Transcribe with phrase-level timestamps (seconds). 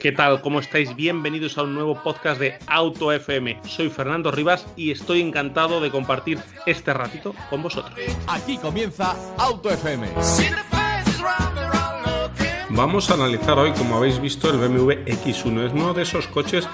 [0.00, 0.40] ¿Qué tal?
[0.40, 0.96] ¿Cómo estáis?
[0.96, 3.60] Bienvenidos a un nuevo podcast de Auto FM.
[3.66, 7.92] Soy Fernando Rivas y estoy encantado de compartir este ratito con vosotros.
[8.26, 10.08] Aquí comienza Auto FM.
[12.70, 15.66] Vamos a analizar hoy, como habéis visto, el BMW X1.
[15.66, 16.66] Es uno de esos coches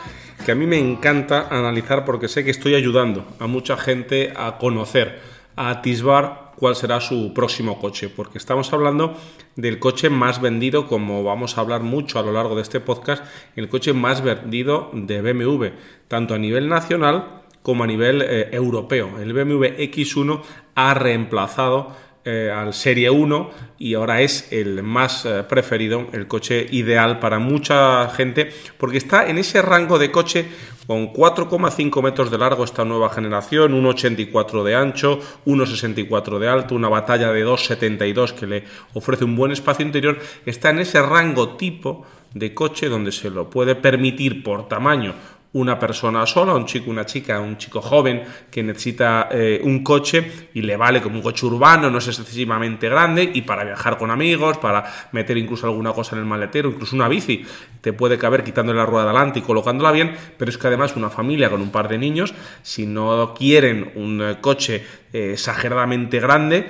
[0.45, 4.57] que a mí me encanta analizar porque sé que estoy ayudando a mucha gente a
[4.57, 5.21] conocer,
[5.57, 9.17] a atisbar cuál será su próximo coche, porque estamos hablando
[9.57, 13.25] del coche más vendido, como vamos a hablar mucho a lo largo de este podcast,
[13.57, 15.67] el coche más vendido de BMW,
[16.09, 19.19] tanto a nivel nacional como a nivel eh, europeo.
[19.19, 20.41] El BMW X1
[20.77, 21.91] ha reemplazado
[22.27, 27.39] eh, al Serie 1 y ahora es el más eh, preferido, el coche ideal para
[27.39, 30.47] mucha gente porque está en ese rango de coche
[30.89, 36.89] con 4,5 metros de largo esta nueva generación, 1,84 de ancho, 1,64 de alto, una
[36.89, 42.05] batalla de 2,72 que le ofrece un buen espacio interior, está en ese rango tipo
[42.35, 45.15] de coche donde se lo puede permitir por tamaño
[45.57, 50.49] una persona sola, un chico, una chica, un chico joven que necesita eh, un coche
[50.53, 54.11] y le vale como un coche urbano, no es excesivamente grande y para viajar con
[54.11, 57.45] amigos, para meter incluso alguna cosa en el maletero, incluso una bici,
[57.81, 60.95] te puede caber quitándole la rueda de adelante y colocándola bien, pero es que además
[60.97, 66.21] una familia con un par de niños, si no quieren un eh, coche eh, exageradamente
[66.21, 66.67] grande,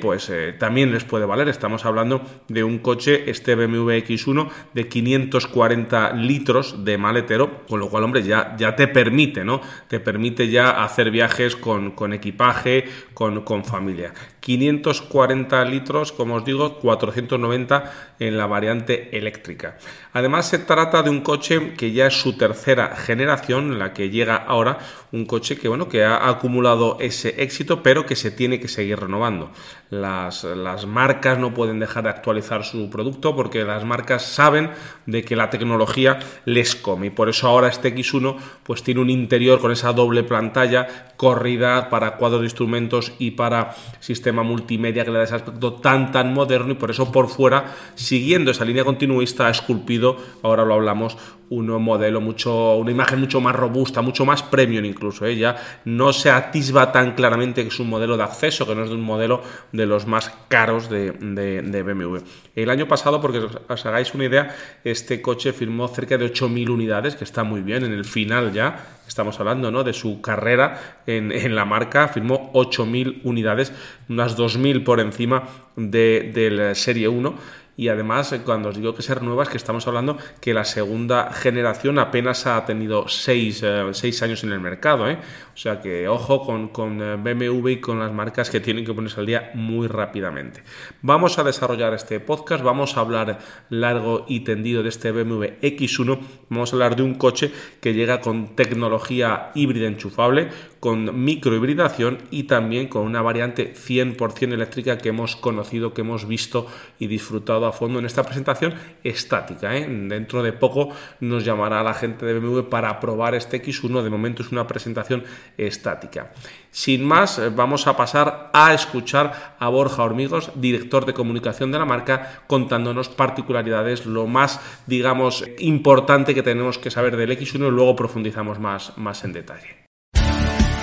[0.00, 1.48] pues también les puede valer.
[1.48, 7.88] Estamos hablando de un coche, este BMW X1, de 540 litros de maletero, con lo
[7.88, 9.60] cual, hombre, ya, ya te permite, ¿no?
[9.88, 14.12] Te permite ya hacer viajes con, con equipaje, con, con, familia.
[14.40, 19.78] 540 litros, como os digo, 490 en la variante eléctrica.
[20.12, 24.36] Además, se trata de un coche que ya es su tercera generación, la que llega
[24.36, 24.78] ahora,
[25.12, 29.00] un coche que, bueno, que ha acumulado ese éxito, pero que se tiene que seguir
[29.00, 29.50] renovando.
[29.90, 34.70] Las, las marcas no pueden dejar de actualizar su producto porque las marcas saben
[35.06, 37.06] de que la tecnología les come.
[37.06, 41.90] Y por eso ahora este X1 pues tiene un interior con esa doble pantalla corrida
[41.90, 46.32] para cuadro de instrumentos y para sistema multimedia que le da ese aspecto tan tan
[46.32, 46.72] moderno.
[46.72, 51.16] Y por eso por fuera siguiendo esa línea continuista ha esculpido ahora lo hablamos
[51.50, 55.54] un modelo mucho una imagen mucho más robusta mucho más premium incluso ¿eh?
[55.84, 58.94] no se atisba tan claramente que es un modelo de acceso que no es de
[58.94, 62.18] un modelo de los más caros de, de BMW
[62.54, 63.38] el año pasado porque
[63.68, 64.54] os hagáis una idea
[64.84, 68.94] este coche firmó cerca de 8.000 unidades que está muy bien en el final ya
[69.06, 69.84] estamos hablando ¿no?
[69.84, 73.72] de su carrera en, la marca, firmó 8.000 unidades,
[74.08, 75.44] unas 2.000 por encima
[75.76, 77.34] de, del Serie 1
[77.76, 81.32] y además eh, cuando os digo que ser nuevas que estamos hablando que la segunda
[81.32, 83.90] generación apenas ha tenido seis, eh,
[84.22, 85.18] años en el mercado ¿eh?
[85.54, 89.20] o sea que ojo con, con, BMW y con las marcas que tienen que ponerse
[89.20, 90.62] al día muy rápidamente
[91.02, 93.38] vamos a desarrollar este podcast vamos a hablar
[93.70, 96.18] largo y tendido de este BMW X1
[96.48, 100.48] vamos a hablar de un coche que llega con tecnología híbrida enchufable
[100.84, 106.66] con microhibridación y también con una variante 100% eléctrica que hemos conocido, que hemos visto
[106.98, 109.74] y disfrutado a fondo en esta presentación estática.
[109.74, 109.88] ¿eh?
[109.88, 110.90] Dentro de poco
[111.20, 114.02] nos llamará la gente de BMW para probar este X1.
[114.02, 115.24] De momento es una presentación
[115.56, 116.34] estática.
[116.70, 121.86] Sin más, vamos a pasar a escuchar a Borja Hormigos, director de comunicación de la
[121.86, 127.96] marca, contándonos particularidades, lo más, digamos, importante que tenemos que saber del X1 y luego
[127.96, 129.83] profundizamos más, más en detalle.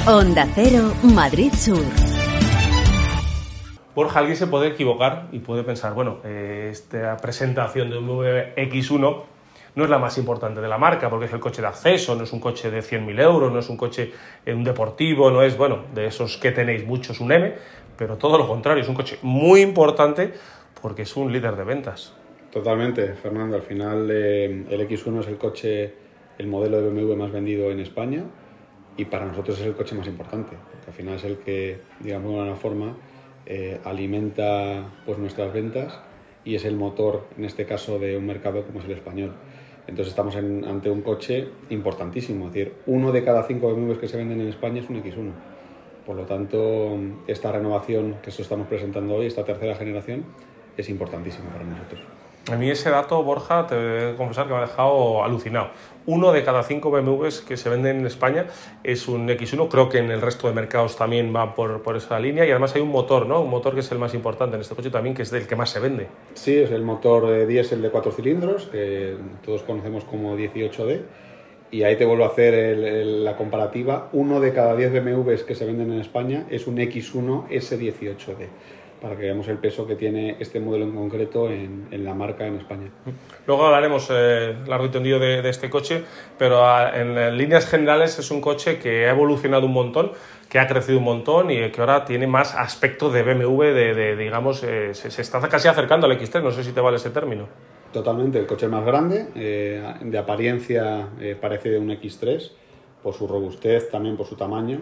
[0.08, 1.84] Onda Cero, Madrid Sur.
[3.94, 9.24] Borja, alguien se puede equivocar y puede pensar, bueno, eh, esta presentación de un X1
[9.76, 12.24] no es la más importante de la marca, porque es el coche de acceso, no
[12.24, 14.12] es un coche de 100.000 euros, no es un coche
[14.44, 17.54] en un deportivo, no es, bueno, de esos que tenéis muchos, un M,
[17.96, 20.34] pero todo lo contrario, es un coche muy importante
[20.82, 22.18] porque es un líder de ventas.
[22.52, 23.56] Totalmente, Fernando.
[23.56, 25.94] Al final eh, el X1 es el coche,
[26.40, 28.24] el modelo de BMW más vendido en España
[29.02, 32.34] y para nosotros es el coche más importante, porque al final es el que, digamos
[32.34, 32.98] de alguna forma,
[33.48, 36.00] eh, alimenta pues, nuestras ventas
[36.46, 39.34] y es el motor, en este caso, de un mercado como es el español.
[39.88, 44.18] Entonces estamos ante un coche importantísimo, es decir, uno de cada cinco BMWs que se
[44.18, 45.32] venden en España es un X1.
[46.06, 46.96] Por lo tanto,
[47.26, 50.26] esta renovación que estamos presentando hoy, esta tercera generación,
[50.78, 52.02] es importantísima para nosotros.
[52.50, 55.70] A mí ese dato, Borja, te voy a confesar que me ha dejado alucinado.
[56.08, 58.48] Uno de cada cinco BMWs que se venden en España
[58.84, 59.68] es un X1.
[59.70, 62.44] Creo que en el resto de mercados también va por, por esa línea.
[62.46, 63.42] Y además hay un motor, ¿no?
[63.42, 65.56] Un motor que es el más importante en este coche también, que es el que
[65.56, 66.08] más se vende.
[66.34, 69.16] Sí, es el motor de diésel de cuatro cilindros, que
[69.46, 71.02] todos conocemos como 18D.
[71.70, 74.10] Y ahí te vuelvo a hacer el- el- la comparativa.
[74.14, 78.48] Uno de cada 10 BMWs que se venden en España es un X1 S18D,
[79.02, 82.46] para que veamos el peso que tiene este modelo en concreto en, en la marca
[82.46, 82.92] en España.
[83.48, 86.04] Luego hablaremos eh, largo y tendido de, de este coche,
[86.38, 90.12] pero a- en, eh, líneas generales es un coche que ha evolucionado un montón,
[90.50, 94.16] que ha crecido un montón y que ahora tiene más aspecto de BMW, de, de,
[94.16, 97.10] digamos, eh, se, se está casi acercando al X3, no sé si te vale ese
[97.10, 97.48] término.
[97.92, 102.52] Totalmente, el coche es más grande, eh, de apariencia eh, parece de un X3,
[103.02, 104.78] por su robustez, también por su tamaño.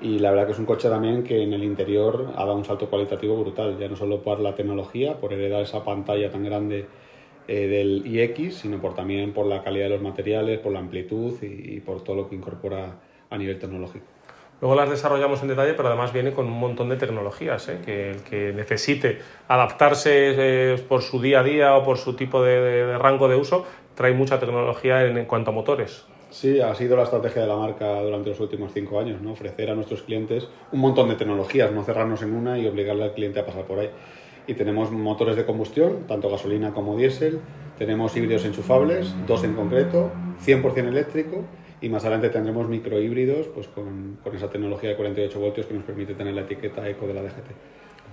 [0.00, 2.64] Y la verdad que es un coche también que en el interior ha dado un
[2.64, 6.86] salto cualitativo brutal, ya no solo por la tecnología, por heredar esa pantalla tan grande
[7.48, 11.40] eh, del iX, sino por también por la calidad de los materiales, por la amplitud
[11.42, 12.98] y, por todo lo que incorpora
[13.30, 14.04] a nivel tecnológico.
[14.60, 17.78] Luego las desarrollamos en detalle, pero además viene con un montón de tecnologías, ¿eh?
[17.84, 20.10] que el que necesite adaptarse
[20.72, 23.64] eh, por su día a día o por su tipo de, rango de uso,
[23.94, 26.06] trae mucha tecnología en cuanto a motores.
[26.30, 29.32] Sí, ha sido la estrategia de la marca durante los últimos cinco años, ¿no?
[29.32, 33.12] Ofrecer a nuestros clientes un montón de tecnologías, no cerrarnos en una y obligarle al
[33.12, 33.90] cliente a pasar por ahí.
[34.48, 37.40] Y tenemos motores de combustión, tanto gasolina como diésel,
[37.78, 40.10] tenemos híbridos enchufables, dos en concreto,
[40.44, 41.44] 100% eléctrico,
[41.80, 45.84] y más adelante tendremos microhíbridos pues con, con esa tecnología de 48 voltios que nos
[45.84, 47.50] permite tener la etiqueta eco de la DGT.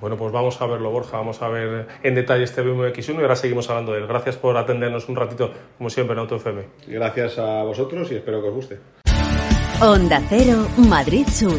[0.03, 3.21] Bueno, pues vamos a verlo, Borja, vamos a ver en detalle este BMW X1 y
[3.21, 4.07] ahora seguimos hablando de él.
[4.07, 6.65] Gracias por atendernos un ratito, como siempre, en Auto FM.
[6.87, 8.79] Gracias a vosotros y espero que os guste.
[9.79, 11.57] Onda Cero, Madrid Sur.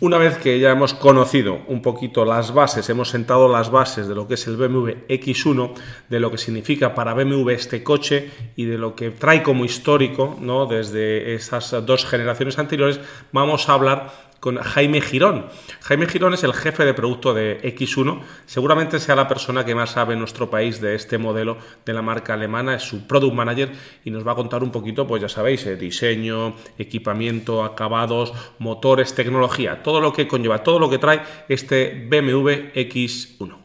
[0.00, 4.14] Una vez que ya hemos conocido un poquito las bases, hemos sentado las bases de
[4.14, 5.74] lo que es el BMW X1,
[6.08, 10.34] de lo que significa para BMW este coche y de lo que trae como histórico
[10.40, 10.64] ¿no?
[10.64, 13.00] desde esas dos generaciones anteriores,
[13.32, 15.46] vamos a hablar con Jaime Girón.
[15.82, 19.90] Jaime Girón es el jefe de producto de X1, seguramente sea la persona que más
[19.90, 23.70] sabe en nuestro país de este modelo de la marca alemana, es su product manager
[24.04, 29.14] y nos va a contar un poquito, pues ya sabéis, eh, diseño, equipamiento, acabados, motores,
[29.14, 33.56] tecnología, todo lo que conlleva, todo lo que trae este BMW X1.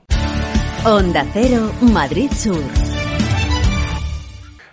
[0.85, 2.61] Onda Cero, Madrid Sur.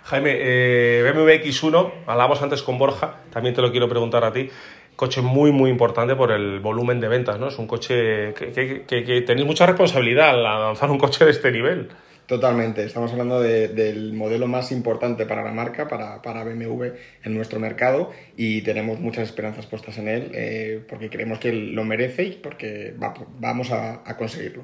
[0.03, 4.51] Jaime, eh, BMW X1, hablábamos antes con Borja, también te lo quiero preguntar a ti.
[4.95, 7.47] Coche muy, muy importante por el volumen de ventas, ¿no?
[7.49, 11.31] Es un coche que, que, que, que tenéis mucha responsabilidad al lanzar un coche de
[11.31, 11.89] este nivel.
[12.27, 16.85] Totalmente, estamos hablando de- del modelo más importante para la marca, para, para BMW
[17.23, 21.83] en nuestro mercado y tenemos muchas esperanzas puestas en él eh, porque creemos que lo
[21.83, 24.63] merece y porque va- vamos a, a conseguirlo.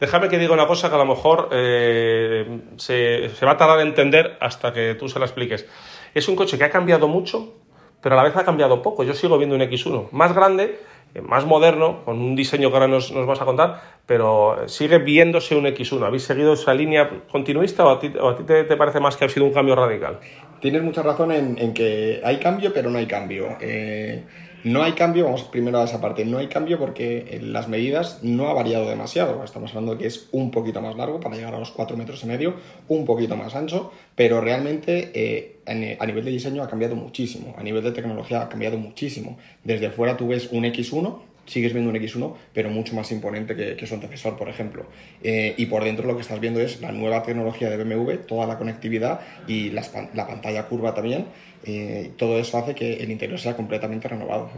[0.00, 3.80] Déjame que diga una cosa que a lo mejor eh, se, se va a tardar
[3.80, 5.66] en entender hasta que tú se la expliques.
[6.14, 7.54] Es un coche que ha cambiado mucho,
[8.00, 9.04] pero a la vez ha cambiado poco.
[9.04, 10.78] Yo sigo viendo un X1 más grande,
[11.14, 14.98] eh, más moderno, con un diseño que ahora nos, nos vas a contar, pero sigue
[14.98, 16.04] viéndose un X1.
[16.04, 19.24] ¿Habéis seguido esa línea continuista o a ti, a ti te, te parece más que
[19.24, 20.18] ha sido un cambio radical?
[20.60, 23.56] Tienes mucha razón en, en que hay cambio, pero no hay cambio.
[23.60, 24.24] Eh,
[24.64, 28.20] no hay cambio, vamos primero a esa parte, no hay cambio porque eh, las medidas
[28.22, 29.42] no ha variado demasiado.
[29.44, 32.22] Estamos hablando de que es un poquito más largo para llegar a los 4 metros
[32.24, 32.54] y medio,
[32.88, 37.54] un poquito más ancho, pero realmente eh, en- a nivel de diseño ha cambiado muchísimo,
[37.56, 39.38] a nivel de tecnología ha cambiado muchísimo.
[39.64, 43.74] Desde fuera tú ves un X1, sigues viendo un X1, pero mucho más imponente que,
[43.74, 44.84] que su antecesor, por ejemplo.
[45.22, 48.46] Eh, y por dentro lo que estás viendo es la nueva tecnología de BMW, toda
[48.46, 51.26] la conectividad y pan- la pantalla curva también.
[51.64, 54.48] Eh, todo eso hace que el interior sea completamente renovado.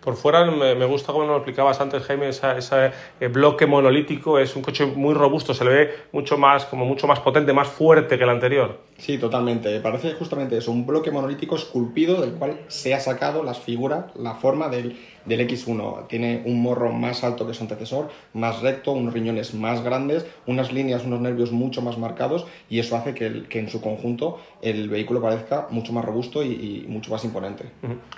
[0.00, 3.66] Por fuera me, me gusta como nos lo explicabas antes, Jaime, esa- ese eh, bloque
[3.66, 7.52] monolítico es un coche muy robusto, se le ve mucho más, como mucho más potente,
[7.52, 8.78] más fuerte que el anterior.
[8.98, 9.80] Sí, totalmente.
[9.80, 14.34] Parece justamente eso, un bloque monolítico esculpido del cual se ha sacado las figuras, la
[14.34, 14.96] forma del,
[15.26, 16.06] del X1.
[16.08, 20.72] Tiene un morro más alto que su antecesor, más recto, unos riñones más grandes, unas
[20.72, 24.38] líneas, unos nervios mucho más marcados y eso hace que, el- que en su conjunto
[24.62, 27.64] el vehículo parezca mucho más robusto y, mucho más imponente.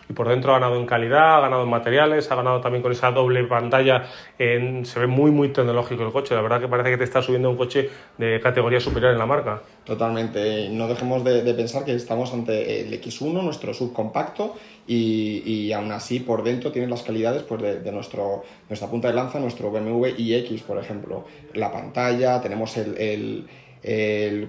[0.08, 2.92] Y por dentro ha ganado en calidad, ha ganado en materiales, ha ganado también con
[2.92, 4.04] esa doble pantalla.
[4.38, 6.34] en- se ve muy, muy tecnológico el coche.
[6.34, 9.26] La verdad que parece que te está subiendo un coche de categoría superior en la
[9.26, 9.62] marca.
[9.86, 10.68] Totalmente.
[10.70, 14.56] No dejemos de, de pensar que estamos ante el X1, nuestro subcompacto,
[14.88, 19.08] y, y aún así por dentro tiene las calidades pues, de, de nuestro, nuestra punta
[19.08, 21.24] de lanza, nuestro BMW iX, por ejemplo.
[21.54, 23.46] La pantalla, tenemos el, el-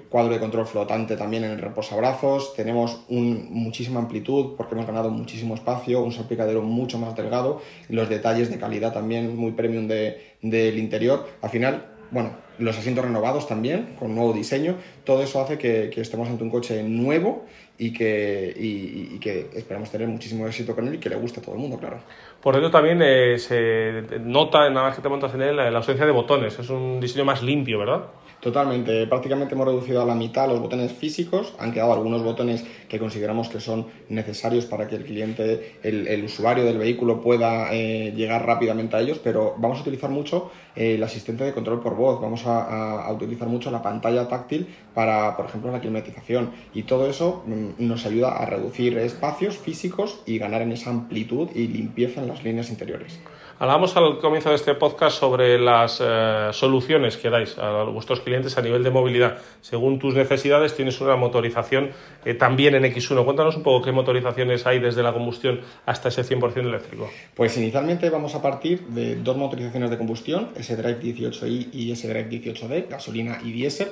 [0.09, 5.11] cuadro de control flotante también en el reposabrazos, tenemos un- muchísima amplitud porque hemos ganado
[5.11, 10.17] muchísimo espacio, un salpicadero mucho más delgado, los detalles de calidad también muy premium de-
[10.41, 11.27] del interior.
[11.43, 16.27] Al final bueno, los asientos renovados también, con nuevo diseño, todo eso hace que, estemos
[16.27, 17.45] ante un coche nuevo
[17.77, 21.43] y que, y, que esperamos tener muchísimo éxito con él y que le guste a
[21.43, 21.99] todo el mundo, claro.
[22.41, 26.05] Por ello también eh, se nota, nada más que te montas en él, la ausencia
[26.05, 26.57] de botones.
[26.57, 28.05] Es un diseño más limpio, ¿verdad?
[28.39, 32.99] Totalmente, prácticamente hemos reducido a la mitad los botones físicos, han quedado algunos botones que
[32.99, 38.45] consideramos que son necesarios para que el cliente, el, usuario del vehículo pueda eh, llegar
[38.45, 42.21] rápidamente a ellos, pero vamos a utilizar mucho eh, el asistente de control por voz,
[42.21, 47.43] vamos a, utilizar mucho la pantalla táctil para, por ejemplo, la climatización y todo eso
[47.47, 52.27] mm, nos ayuda a reducir espacios físicos y ganar en esa amplitud y limpieza en
[52.27, 53.19] las líneas interiores.
[53.59, 58.55] Hablamos al comienzo de este podcast sobre las eh, soluciones que dais a vuestros clientes
[58.55, 59.39] a nivel de movilidad.
[59.61, 61.89] Según tus necesidades, tienes una motorización
[62.23, 63.25] eh, también en X1.
[63.25, 67.09] Cuéntanos un poco qué motorizaciones hay desde la combustión hasta ese 100% eléctrico.
[67.33, 72.89] Pues inicialmente vamos a partir de dos motorizaciones de combustión, S-Drive 18i y S-Drive 18d,
[72.89, 73.87] gasolina y diésel.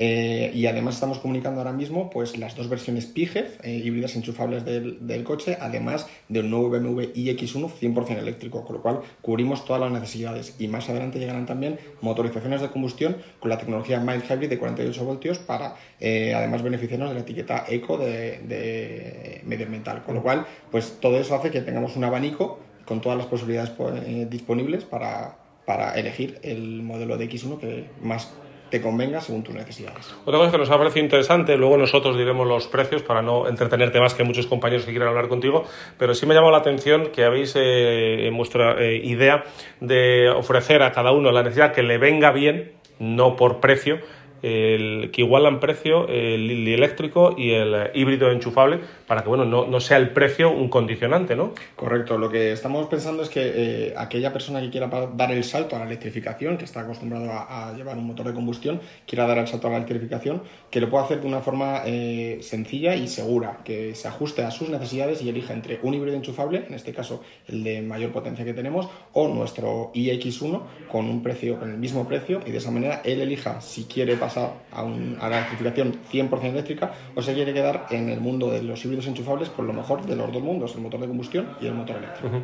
[0.00, 5.04] Eh, y además estamos comunicando ahora mismo pues, las dos versiones PIGEV, híbridas enchufables del,
[5.04, 9.90] del, coche, además del nuevo BMW iX1 100% eléctrico, con lo cual cubrimos todas las
[9.90, 14.58] necesidades y más adelante llegarán también motorizaciones de combustión con la tecnología mild hybrid de
[14.58, 20.02] 48 voltios para eh, además beneficiarnos de la etiqueta eco de, medioambiental.
[20.04, 23.72] Con lo cual, pues todo eso hace que tengamos un abanico con todas las posibilidades
[24.06, 25.36] eh, disponibles para,
[25.66, 28.32] para elegir el modelo de X1 que más
[28.70, 30.14] te convenga según tus necesidades.
[30.24, 34.00] Otra cosa que nos ha parecido interesante, luego nosotros diremos los precios para no entretenerte
[34.00, 35.64] más que muchos compañeros que quieran hablar contigo,
[35.98, 39.44] pero sí me ha llamado la atención que habéis eh, en vuestra eh, idea
[39.80, 43.98] de ofrecer a cada uno la necesidad que le venga bien, no por precio,
[44.42, 49.80] el, que igualan precio el, eléctrico y el híbrido enchufable para que bueno, no, no,
[49.80, 51.54] sea el precio un condicionante, ¿no?
[51.74, 55.76] Correcto, lo que estamos pensando es que eh, aquella persona que quiera dar el salto
[55.76, 59.48] a la electrificación, que está acostumbrado a, llevar un motor de combustión, quiera dar el
[59.48, 63.60] salto a la electrificación, que lo pueda hacer de una forma eh, sencilla y segura,
[63.64, 67.22] que se ajuste a sus necesidades y elija entre un híbrido enchufable, en este caso
[67.46, 70.60] el de mayor potencia que tenemos, o nuestro iX1
[70.92, 74.16] con un precio, con el mismo precio, y de esa manera él elija si quiere
[74.16, 78.62] pasar a, a la electrificación 100% eléctrica o se quiere quedar en el mundo de
[78.62, 81.66] los híbridos enchufables con lo mejor de los dos mundos, el motor de combustión y
[81.66, 82.42] el motor eléctrico.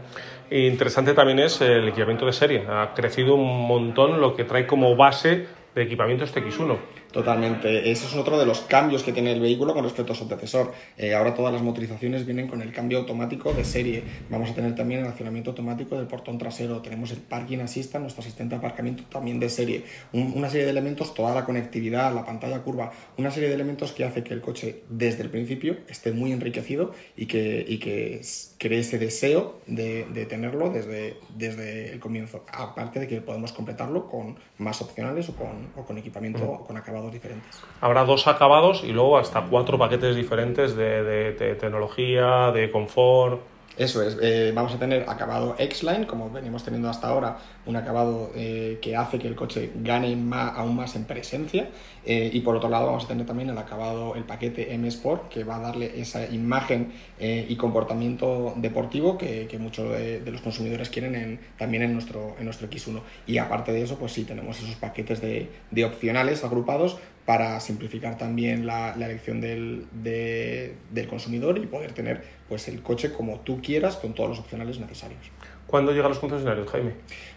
[0.50, 2.64] Interesante también es el equipamiento de serie.
[2.68, 6.76] Ha crecido un montón lo que trae como base de equipamiento este X1.
[7.14, 7.92] Totalmente.
[7.92, 10.72] Ese es otro de los cambios que tiene el vehículo con respecto a su antecesor.
[10.98, 14.02] Eh, ahora todas las motorizaciones vienen con el cambio automático de serie.
[14.30, 16.82] Vamos a tener también el accionamiento automático del portón trasero.
[16.82, 19.84] Tenemos el Parking Assistant, nuestro asistente de aparcamiento también de serie.
[20.12, 24.04] una serie de elementos, toda la conectividad, la pantalla curva, una serie de elementos que
[24.04, 28.22] hace que el coche desde el principio esté muy enriquecido y que, y que
[28.58, 32.44] cree ese deseo de, de tenerlo desde, desde el comienzo.
[32.50, 36.76] Aparte de que podemos completarlo con más opcionales o con, o con equipamiento o con
[36.76, 37.62] acabado diferentes.
[37.80, 43.40] Habrá dos acabados y luego hasta cuatro paquetes diferentes de, tecnología, de confort.
[43.76, 48.30] Eso es, eh, vamos a tener acabado X-Line, como venimos teniendo hasta ahora, un acabado
[48.36, 51.68] eh, que hace que el coche gane más, aún más en presencia.
[52.06, 55.28] Eh, y por otro lado, vamos a tener también el acabado, el paquete M Sport,
[55.28, 61.40] que va a darle esa imagen y comportamiento deportivo que, muchos de, los consumidores quieren
[61.56, 63.00] también en nuestro, en nuestro X1.
[63.26, 65.48] Y aparte de eso, pues sí, tenemos esos paquetes de,
[65.84, 72.82] opcionales agrupados para simplificar también la, elección del, del consumidor y poder tener pues, el
[72.82, 75.30] coche como tú quieras con todos los opcionales necesarios.
[75.66, 76.92] ¿Cuándo llegan los concesionarios, Jaime?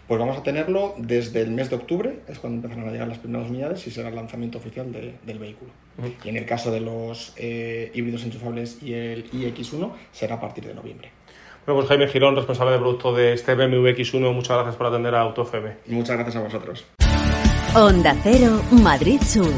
[0.06, 3.18] Pues vamos a tenerlo desde el mes de octubre, es cuando empezarán a llegar las
[3.18, 5.72] primeras unidades y será el lanzamiento oficial del vehículo.
[6.24, 10.66] Y en el caso de los eh, híbridos enchufables y el iX1 será a partir
[10.66, 11.10] de noviembre.
[11.66, 15.14] Bueno, pues Jaime Girón, responsable de producto de este BMW X1, muchas gracias por atender
[15.14, 15.76] a AutoFM.
[15.86, 16.86] Muchas gracias a vosotros.
[17.80, 19.52] Onda Cero, Madrid Sur.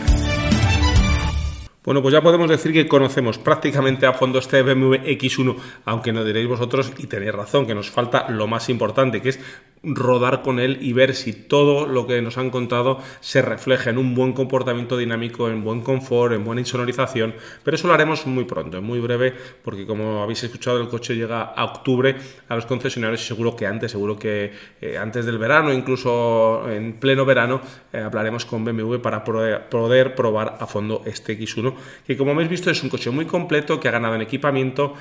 [1.83, 6.23] Bueno, pues ya podemos decir que conocemos prácticamente a fondo este BMW X1, aunque no
[6.23, 9.41] diréis vosotros, y tenéis razón, que nos falta lo más importante, que es
[9.83, 13.97] rodar con él y ver si todo lo que nos han contado se refleja en
[13.97, 17.35] un buen comportamiento dinámico, en buen confort, en buena insonorización,
[17.65, 19.33] pero eso lo haremos muy pronto, en muy breve,
[19.63, 22.17] porque como habéis escuchado el coche llega a octubre
[22.49, 26.95] a los concesionarios y seguro que antes, seguro que eh, antes del verano, incluso en
[26.95, 31.75] pleno verano, eh, hablaremos con BMW para poder probar a fondo este X1,
[32.07, 34.95] que como habéis visto es un coche muy completo que ha ganado en equipamiento,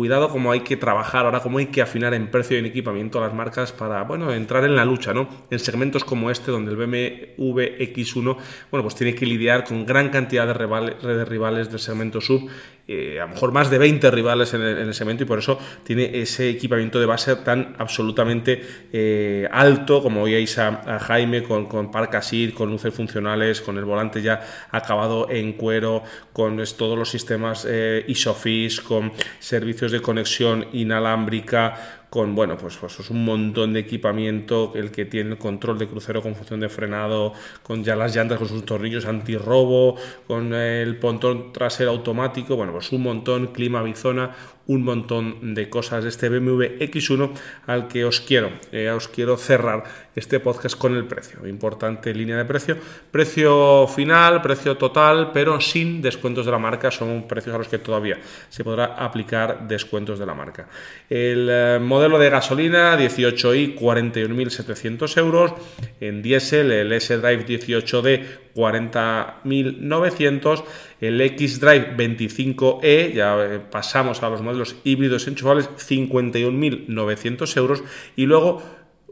[0.00, 3.18] cuidado como hay que trabajar ahora, cómo hay que afinar en precio y en equipamiento
[3.18, 5.28] a las marcas para, bueno, entrar en la lucha, ¿no?
[5.50, 7.60] En segmentos como este, donde el BMW
[7.92, 8.36] X1,
[8.70, 12.48] bueno, pues tiene que lidiar con gran cantidad de rivales, de rivales del segmento sub
[12.92, 16.10] eh, a lo mejor más de 20 rivales en el, segmento y por eso tiene
[16.20, 18.60] ese equipamiento de base tan absolutamente
[18.92, 22.20] eh, alto, como veíais a, Jaime con, con Park
[22.52, 24.40] con luces funcionales, con el volante ya
[24.72, 32.34] acabado en cuero, con todos los sistemas eh, ISOFIX, con servicios de conexión inalámbrica, con
[32.34, 36.20] bueno, pues, pues es un montón de equipamiento, el que tiene el control de crucero
[36.20, 41.52] con función de frenado, con ya las llantas con sus tornillos antirrobo, con el pontón
[41.52, 44.34] trasero automático, bueno, pues un montón, clima bizona,
[44.70, 47.32] un montón de cosas este BMW X1
[47.66, 49.82] al que os quiero, eh, os quiero cerrar
[50.14, 51.44] este podcast con el precio.
[51.48, 52.76] Importante línea de precio.
[53.10, 56.92] Precio final, precio total, pero sin descuentos de la marca.
[56.92, 60.68] Son precios a los que todavía se podrá aplicar descuentos de la marca.
[61.08, 65.52] El eh, modelo de gasolina 18i 41.700 euros.
[66.00, 68.24] En diésel el S-Drive 18D
[68.54, 70.62] 40.900
[71.00, 77.82] el X-Drive 25E, ya eh, pasamos a los modelos híbridos enchufables, 51.900 euros.
[78.16, 78.62] Y luego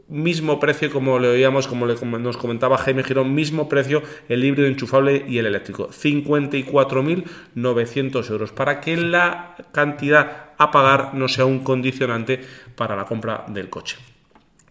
[0.09, 5.23] mismo precio como le oíamos, como nos comentaba Jaime Girón, mismo precio el híbrido enchufable
[5.27, 12.41] y el eléctrico, 54.900 euros, para que la cantidad a pagar no sea un condicionante
[12.75, 13.97] para la compra del coche.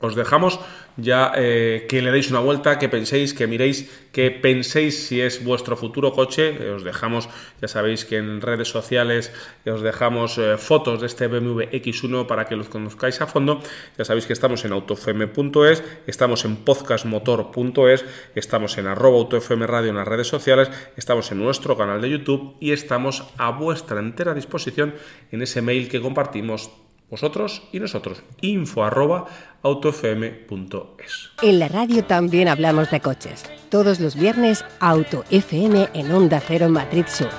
[0.00, 0.60] Os dejamos
[0.96, 5.44] ya eh, que le deis una vuelta, que penséis, que miréis, que penséis si es
[5.44, 6.54] vuestro futuro coche.
[6.58, 7.28] Eh, os dejamos,
[7.60, 9.32] ya sabéis que en redes sociales
[9.66, 13.60] os dejamos eh, fotos de este BMW X1 para que los conozcáis a fondo.
[13.96, 19.96] Ya sabéis que estamos en autofm.es, estamos en podcastmotor.es, estamos en arroba autofm radio en
[19.96, 24.94] las redes sociales, estamos en nuestro canal de YouTube y estamos a vuestra entera disposición
[25.32, 26.70] en ese mail que compartimos
[27.10, 28.22] vosotros y nosotros.
[28.40, 29.26] info arroba
[29.62, 31.30] autofm.es.
[31.42, 33.44] En la radio también hablamos de coches.
[33.70, 37.30] Todos los viernes, Auto FM en Onda Cero Madrid Sur.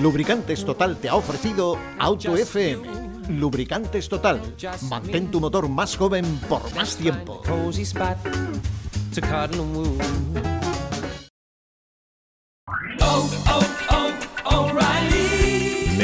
[0.00, 2.82] Lubricantes Total te ha ofrecido Auto FM.
[3.28, 4.40] Lubricantes Total.
[4.88, 7.40] Mantén tu motor más joven por más tiempo.